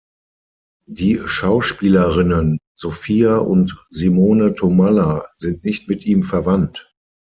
[0.87, 6.91] Die Schauspielerinnen Sophia und Simone Thomalla sind nicht mit ihm verwandt.